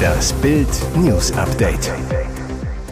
[0.00, 1.92] Das Bild News Update.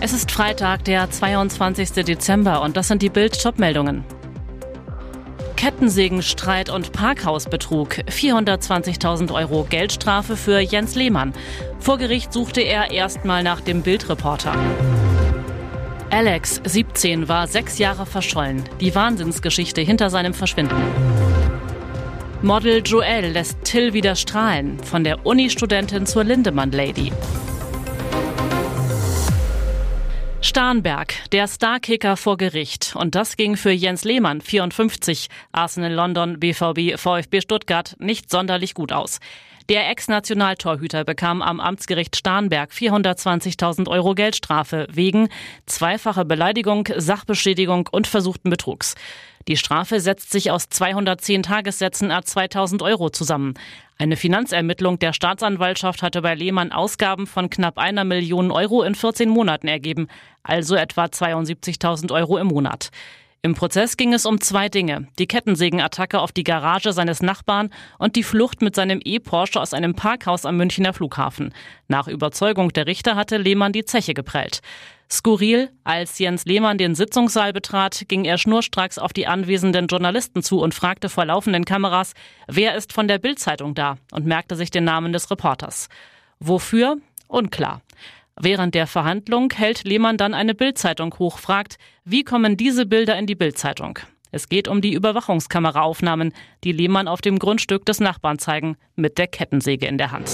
[0.01, 2.05] Es ist Freitag, der 22.
[2.05, 4.05] Dezember und das sind die Bild meldungen
[5.57, 7.95] Kettensägenstreit und Parkhausbetrug.
[8.09, 11.33] 420.000 Euro Geldstrafe für Jens Lehmann.
[11.81, 14.55] Vor Gericht suchte er erstmal nach dem Bildreporter.
[16.11, 18.63] Alex, 17, war sechs Jahre verschollen.
[18.81, 20.77] Die Wahnsinnsgeschichte hinter seinem Verschwinden.
[22.43, 24.79] Model Joelle lässt Till wieder strahlen.
[24.85, 27.11] Von der Uni-Studentin zur Lindemann-Lady.
[30.41, 32.95] Starnberg, der Starkicker vor Gericht.
[32.95, 38.93] Und das ging für Jens Lehmann, 54, Arsenal London, BVB, VfB Stuttgart, nicht sonderlich gut
[38.93, 39.19] aus.
[39.69, 45.29] Der Ex-Nationaltorhüter bekam am Amtsgericht Starnberg 420.000 Euro Geldstrafe wegen
[45.67, 48.95] zweifacher Beleidigung, Sachbeschädigung und versuchten Betrugs.
[49.47, 53.53] Die Strafe setzt sich aus 210 Tagessätzen a 2000 Euro zusammen.
[53.99, 59.29] Eine Finanzermittlung der Staatsanwaltschaft hatte bei Lehmann Ausgaben von knapp einer Million Euro in 14
[59.29, 60.09] Monaten ergeben,
[60.45, 62.91] also etwa 72.000 Euro im Monat.
[63.41, 65.07] Im Prozess ging es um zwei Dinge.
[65.21, 69.95] Die Kettensägenattacke auf die Garage seines Nachbarn und die Flucht mit seinem E-Porsche aus einem
[69.95, 71.55] Parkhaus am Münchner Flughafen.
[71.87, 74.61] Nach Überzeugung der Richter hatte Lehmann die Zeche geprellt.
[75.09, 80.61] Skurril, als Jens Lehmann den Sitzungssaal betrat, ging er schnurstracks auf die anwesenden Journalisten zu
[80.61, 82.15] und fragte vor laufenden Kameras,
[82.49, 85.89] wer ist von der Bildzeitung da und merkte sich den Namen des Reporters.
[86.41, 86.99] Wofür?
[87.29, 87.83] Unklar.
[88.41, 93.27] Während der Verhandlung hält Lehmann dann eine Bildzeitung hoch, fragt, wie kommen diese Bilder in
[93.27, 93.99] die Bildzeitung?
[94.31, 99.27] Es geht um die Überwachungskameraaufnahmen, die Lehmann auf dem Grundstück des Nachbarn zeigen, mit der
[99.27, 100.31] Kettensäge in der Hand.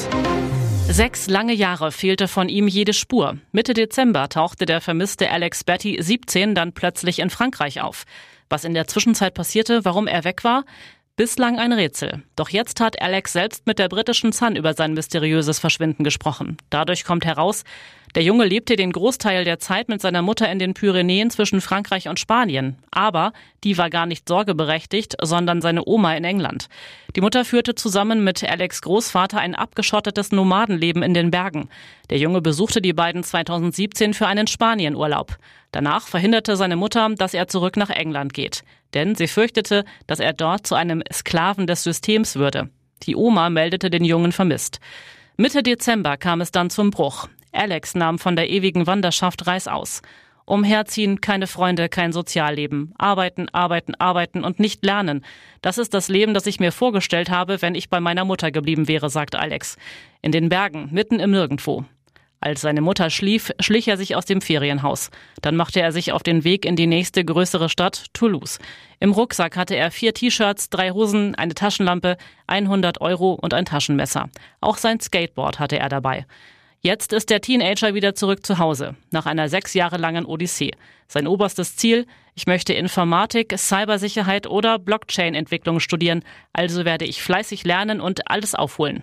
[0.86, 3.38] Sechs lange Jahre fehlte von ihm jede Spur.
[3.52, 8.04] Mitte Dezember tauchte der vermisste Alex Betty 17 dann plötzlich in Frankreich auf.
[8.50, 10.64] Was in der Zwischenzeit passierte, warum er weg war,
[11.16, 12.24] Bislang ein Rätsel.
[12.34, 16.56] Doch jetzt hat Alex selbst mit der britischen Sun über sein mysteriöses Verschwinden gesprochen.
[16.70, 17.62] Dadurch kommt heraus,
[18.14, 22.08] der Junge lebte den Großteil der Zeit mit seiner Mutter in den Pyrenäen zwischen Frankreich
[22.08, 22.76] und Spanien.
[22.92, 23.32] Aber
[23.64, 26.68] die war gar nicht sorgeberechtigt, sondern seine Oma in England.
[27.16, 31.68] Die Mutter führte zusammen mit Alex Großvater ein abgeschottetes Nomadenleben in den Bergen.
[32.10, 35.36] Der Junge besuchte die beiden 2017 für einen Spanienurlaub.
[35.72, 38.62] Danach verhinderte seine Mutter, dass er zurück nach England geht.
[38.94, 42.70] Denn sie fürchtete, dass er dort zu einem Sklaven des Systems würde.
[43.02, 44.78] Die Oma meldete den Jungen vermisst.
[45.36, 47.28] Mitte Dezember kam es dann zum Bruch.
[47.54, 50.02] Alex nahm von der ewigen Wanderschaft Reißaus.
[50.46, 52.92] Umherziehen, keine Freunde, kein Sozialleben.
[52.98, 55.24] Arbeiten, arbeiten, arbeiten und nicht lernen.
[55.62, 58.86] Das ist das Leben, das ich mir vorgestellt habe, wenn ich bei meiner Mutter geblieben
[58.86, 59.76] wäre, sagt Alex.
[60.20, 61.86] In den Bergen, mitten im Nirgendwo.
[62.40, 65.10] Als seine Mutter schlief, schlich er sich aus dem Ferienhaus.
[65.40, 68.58] Dann machte er sich auf den Weg in die nächste größere Stadt, Toulouse.
[69.00, 74.28] Im Rucksack hatte er vier T-Shirts, drei Hosen, eine Taschenlampe, 100 Euro und ein Taschenmesser.
[74.60, 76.26] Auch sein Skateboard hatte er dabei.
[76.86, 80.72] Jetzt ist der Teenager wieder zurück zu Hause, nach einer sechs Jahre langen Odyssee.
[81.08, 88.02] Sein oberstes Ziel, ich möchte Informatik, Cybersicherheit oder Blockchain-Entwicklung studieren, also werde ich fleißig lernen
[88.02, 89.02] und alles aufholen.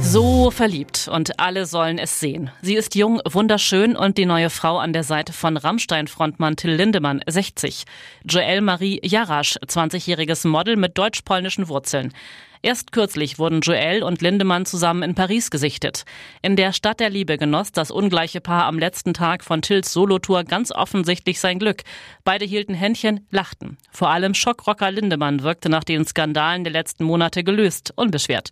[0.00, 2.50] So verliebt und alle sollen es sehen.
[2.62, 7.20] Sie ist jung, wunderschön und die neue Frau an der Seite von Rammstein-Frontmann Till Lindemann,
[7.26, 7.84] 60.
[8.24, 12.14] Joelle Marie Jarasch, 20-jähriges Model mit deutsch-polnischen Wurzeln.
[12.62, 16.04] Erst kürzlich wurden Joel und Lindemann zusammen in Paris gesichtet.
[16.42, 20.44] In der Stadt der Liebe genoss das ungleiche Paar am letzten Tag von Tills Solotour
[20.44, 21.82] ganz offensichtlich sein Glück.
[22.24, 23.76] Beide hielten Händchen, lachten.
[23.90, 28.50] Vor allem Schockrocker Lindemann wirkte nach den Skandalen der letzten Monate gelöst, unbeschwert.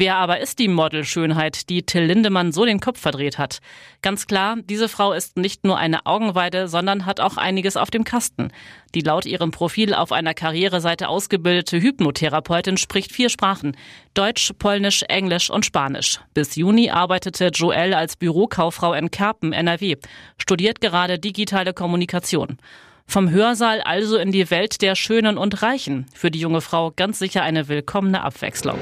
[0.00, 3.58] Wer aber ist die Modelschönheit, die Till Lindemann so den Kopf verdreht hat?
[4.00, 8.04] Ganz klar, diese Frau ist nicht nur eine Augenweide, sondern hat auch einiges auf dem
[8.04, 8.52] Kasten.
[8.94, 13.76] Die laut ihrem Profil auf einer Karriereseite ausgebildete Hypnotherapeutin spricht vier Sprachen.
[14.14, 16.20] Deutsch, Polnisch, Englisch und Spanisch.
[16.32, 19.96] Bis Juni arbeitete Joelle als Bürokauffrau in Kerpen, NRW,
[20.40, 22.58] studiert gerade digitale Kommunikation.
[23.04, 26.06] Vom Hörsaal also in die Welt der Schönen und Reichen.
[26.14, 28.78] Für die junge Frau ganz sicher eine willkommene Abwechslung.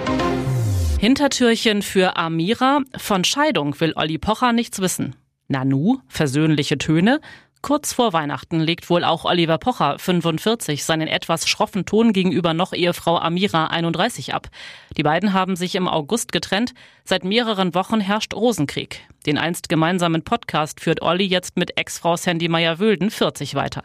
[0.99, 2.81] Hintertürchen für Amira.
[2.97, 5.15] Von Scheidung will Olli Pocher nichts wissen.
[5.47, 7.21] Nanu, versöhnliche Töne.
[7.61, 12.73] Kurz vor Weihnachten legt wohl auch Oliver Pocher, 45, seinen etwas schroffen Ton gegenüber noch
[12.73, 14.49] Ehefrau Amira, 31, ab.
[14.97, 16.73] Die beiden haben sich im August getrennt.
[17.05, 19.01] Seit mehreren Wochen herrscht Rosenkrieg.
[19.27, 23.83] Den einst gemeinsamen Podcast führt Olli jetzt mit Ex-Frau Sandy Meyer-Wölden, 40, weiter.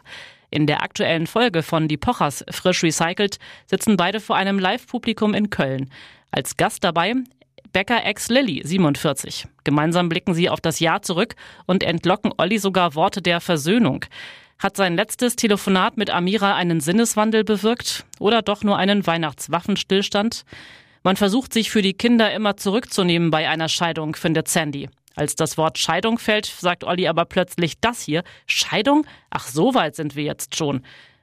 [0.50, 5.50] In der aktuellen Folge von Die Pochers frisch recycelt sitzen beide vor einem Live-Publikum in
[5.50, 5.90] Köln.
[6.34, 7.14] Als Gast dabei
[7.74, 9.46] Becker ex Lilly, 47.
[9.64, 11.34] Gemeinsam blicken sie auf das Jahr zurück
[11.66, 14.04] und entlocken Olli sogar Worte der Versöhnung.
[14.58, 20.44] Hat sein letztes Telefonat mit Amira einen Sinneswandel bewirkt oder doch nur einen Weihnachtswaffenstillstand?
[21.02, 24.88] Man versucht sich für die Kinder immer zurückzunehmen bei einer Scheidung, findet Sandy.
[25.14, 28.22] Als das Wort Scheidung fällt, sagt Olli aber plötzlich das hier.
[28.46, 29.06] Scheidung?
[29.28, 30.82] Ach, so weit sind wir jetzt schon.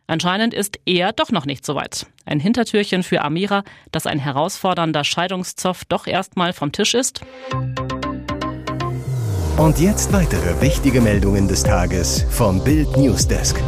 [0.10, 2.08] Anscheinend ist er doch noch nicht so weit.
[2.26, 7.22] Ein Hintertürchen für Amira, dass ein herausfordernder Scheidungszoff doch erstmal vom Tisch ist.
[9.56, 13.62] Und jetzt weitere wichtige Meldungen des Tages vom Bild Newsdesk.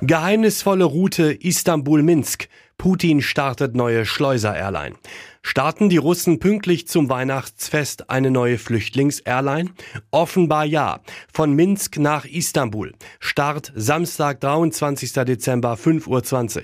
[0.00, 2.48] Geheimnisvolle Route Istanbul-Minsk.
[2.78, 4.94] Putin startet neue Schleuser-Airline.
[5.42, 9.70] Starten die Russen pünktlich zum Weihnachtsfest eine neue Flüchtlings-Airline?
[10.10, 11.00] Offenbar ja.
[11.38, 12.94] Von Minsk nach Istanbul.
[13.20, 15.12] Start Samstag, 23.
[15.24, 16.62] Dezember, 5.20 Uhr.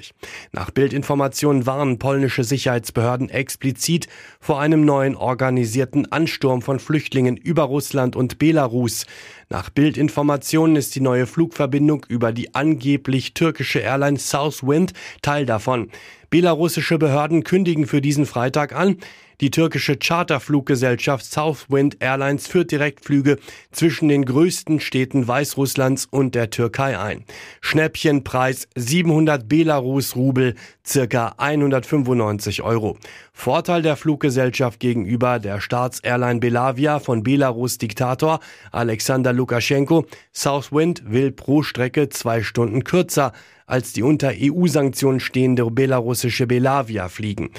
[0.50, 4.09] Nach Bildinformationen warnen polnische Sicherheitsbehörden explizit
[4.41, 9.06] vor einem neuen organisierten Ansturm von Flüchtlingen über Russland und Belarus.
[9.49, 14.93] Nach Bildinformationen ist die neue Flugverbindung über die angeblich türkische Airline Southwind
[15.23, 15.88] Teil davon.
[16.31, 18.97] Belarussische Behörden kündigen für diesen Freitag an,
[19.40, 23.38] die türkische Charterfluggesellschaft Southwind Airlines führt Direktflüge
[23.72, 27.25] zwischen den größten Städten Weißrusslands und der Türkei ein.
[27.60, 30.54] Schnäppchenpreis 700 Belarus-Rubel,
[30.86, 32.96] circa 195 Euro.
[33.36, 38.38] Vorteil der Fluggesellschaft gegenüber der Staatsairline Belavia von Belarus Diktator
[38.70, 40.06] Alexander Lukaschenko.
[40.32, 43.32] Southwind will pro Strecke zwei Stunden kürzer
[43.66, 47.50] als die unter EU-Sanktionen stehende belarussische Belavia fliegen.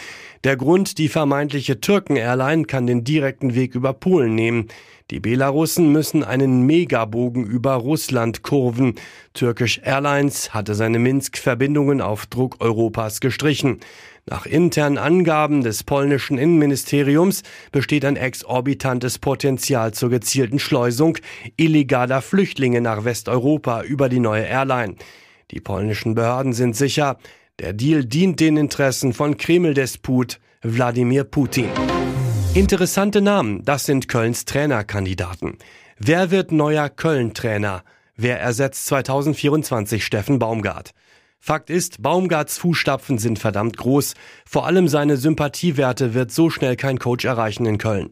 [0.43, 4.67] Der Grund, die vermeintliche Türken-Airline kann den direkten Weg über Polen nehmen.
[5.11, 8.95] Die Belarussen müssen einen Megabogen über Russland kurven.
[9.35, 13.81] Turkish Airlines hatte seine Minsk-Verbindungen auf Druck Europas gestrichen.
[14.25, 21.19] Nach internen Angaben des polnischen Innenministeriums besteht ein exorbitantes Potenzial zur gezielten Schleusung
[21.55, 24.95] illegaler Flüchtlinge nach Westeuropa über die neue Airline.
[25.51, 27.19] Die polnischen Behörden sind sicher,
[27.59, 31.69] der Deal dient den Interessen von Kreml-Despot Wladimir Putin.
[32.55, 35.57] Interessante Namen, das sind Kölns Trainerkandidaten.
[35.99, 37.83] Wer wird neuer Köln-Trainer?
[38.15, 40.93] Wer ersetzt 2024 Steffen Baumgart?
[41.41, 44.13] Fakt ist, Baumgarts Fußstapfen sind verdammt groß.
[44.45, 48.11] Vor allem seine Sympathiewerte wird so schnell kein Coach erreichen in Köln.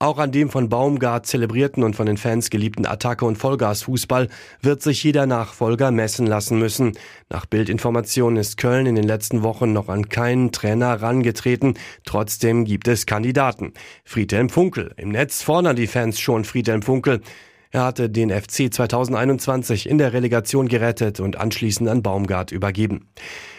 [0.00, 4.28] Auch an dem von Baumgart zelebrierten und von den Fans geliebten Attacke- und Vollgasfußball
[4.62, 6.92] wird sich jeder Nachfolger messen lassen müssen.
[7.30, 11.74] Nach Bildinformationen ist Köln in den letzten Wochen noch an keinen Trainer rangetreten.
[12.04, 13.72] Trotzdem gibt es Kandidaten.
[14.04, 14.94] Friedhelm Funkel.
[14.98, 17.20] Im Netz fordern die Fans schon Friedhelm Funkel.
[17.70, 23.08] Er hatte den FC 2021 in der Relegation gerettet und anschließend an Baumgart übergeben.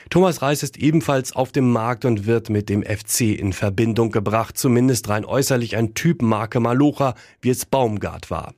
[0.10, 4.58] Thomas Reis ist ebenfalls auf dem Markt und wird mit dem FC in Verbindung gebracht,
[4.58, 8.56] zumindest rein äußerlich ein Typ Marke Malocha, wie es Baumgart war.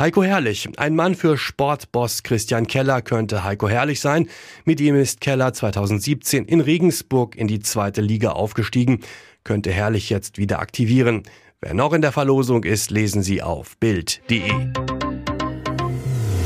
[0.00, 4.28] Heiko Herrlich, ein Mann für Sportboss Christian Keller könnte Heiko Herrlich sein.
[4.64, 9.02] Mit ihm ist Keller 2017 in Regensburg in die zweite Liga aufgestiegen,
[9.44, 11.22] könnte Herrlich jetzt wieder aktivieren.
[11.60, 14.52] Wer noch in der Verlosung ist, lesen Sie auf Bild.de.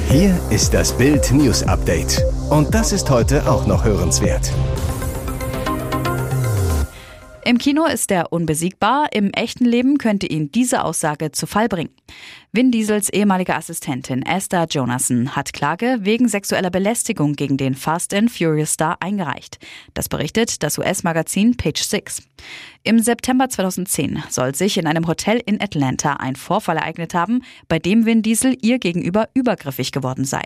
[0.08, 2.24] Hier ist das Bild News Update.
[2.48, 4.50] Und das ist heute auch noch hörenswert.
[7.44, 11.90] Im Kino ist er unbesiegbar, im echten Leben könnte ihn diese Aussage zu Fall bringen.
[12.52, 18.30] Vin Diesels ehemalige Assistentin Esther Jonasson hat Klage wegen sexueller Belästigung gegen den Fast and
[18.30, 19.58] Furious Star eingereicht.
[19.92, 22.22] Das berichtet das US-Magazin Page Six.
[22.84, 27.78] Im September 2010 soll sich in einem Hotel in Atlanta ein Vorfall ereignet haben, bei
[27.78, 30.42] dem Vin Diesel ihr gegenüber übergriffig geworden sei.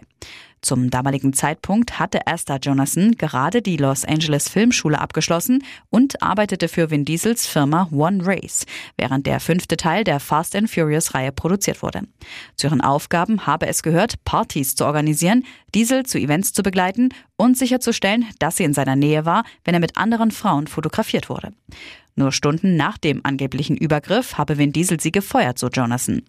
[0.61, 6.91] Zum damaligen Zeitpunkt hatte Esther Jonasson gerade die Los Angeles Filmschule abgeschlossen und arbeitete für
[6.91, 8.67] Vin Diesels Firma One Race,
[8.99, 12.03] während der fünfte Teil der Fast and Furious Reihe produziert wurde.
[12.57, 15.45] Zu ihren Aufgaben habe es gehört, Partys zu organisieren,
[15.75, 19.81] Diesel zu Events zu begleiten und sicherzustellen, dass sie in seiner Nähe war, wenn er
[19.81, 21.53] mit anderen Frauen fotografiert wurde.
[22.19, 26.23] Nur Stunden nach dem angeblichen Übergriff habe Vin Diesel sie gefeuert, so Jonathan.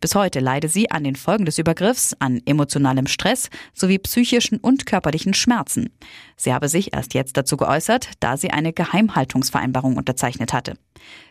[0.00, 4.86] Bis heute leide sie an den Folgen des Übergriffs, an emotionalem Stress sowie psychischen und
[4.86, 5.90] körperlichen Schmerzen.
[6.36, 10.74] Sie habe sich erst jetzt dazu geäußert, da sie eine Geheimhaltungsvereinbarung unterzeichnet hatte.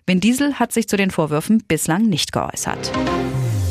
[0.05, 2.91] Vin Diesel hat sich zu den Vorwürfen bislang nicht geäußert.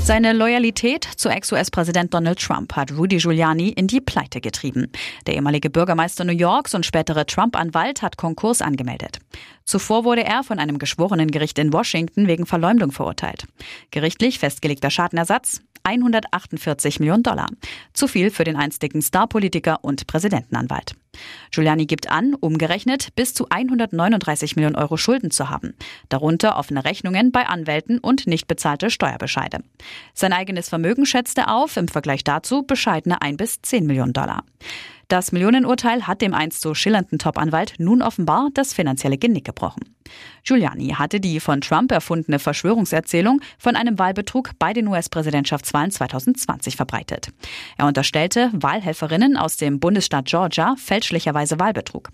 [0.02, 4.90] Seine Loyalität zu Ex-US-Präsident Donald Trump hat Rudy Giuliani in die Pleite getrieben.
[5.26, 9.18] Der ehemalige Bürgermeister New Yorks und spätere Trump-Anwalt hat Konkurs angemeldet.
[9.64, 13.46] Zuvor wurde er von einem geschworenen Gericht in Washington wegen Verleumdung verurteilt.
[13.92, 17.46] Gerichtlich festgelegter Schadenersatz 148 Millionen Dollar.
[17.92, 20.94] Zu viel für den einstigen Starpolitiker und Präsidentenanwalt.
[21.50, 25.74] Giuliani gibt an, umgerechnet bis zu 139 Millionen Euro Schulden zu haben.
[26.08, 29.60] Darunter offene Rechnungen bei Anwälten und nicht bezahlte Steuerbescheide.
[30.14, 34.44] Sein eigenes Vermögen schätzte auf, im Vergleich dazu bescheidene 1 bis 10 Millionen Dollar.
[35.08, 39.82] Das Millionenurteil hat dem einst so schillernden Top-Anwalt nun offenbar das finanzielle Genick gebrochen.
[40.44, 47.28] Giuliani hatte die von Trump erfundene Verschwörungserzählung von einem Wahlbetrug bei den US-Präsidentschaftswahlen 2020 verbreitet.
[47.76, 52.10] Er unterstellte Wahlhelferinnen aus dem Bundesstaat Georgia fälschlicherweise Wahlbetrug.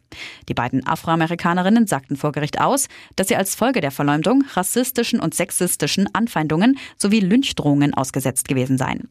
[0.48, 5.34] Die beiden Afroamerikanerinnen sagten vor Gericht aus, dass sie als Folge der Verleumdung rassistischen und
[5.34, 9.08] sexistischen Anfeindungen sowie Lynchdrohungen ausgesetzt gewesen seien.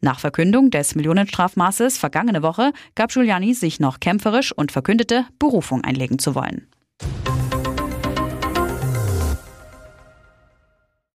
[0.00, 6.18] Nach Verkündung des Millionenstrafmaßes vergangene Woche gab Giuliani sich noch kämpferisch und verkündete, Berufung einlegen
[6.18, 6.68] zu wollen.